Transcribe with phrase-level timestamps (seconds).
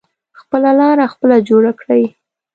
[0.39, 2.03] خپله لاره خپله جوړه کړی.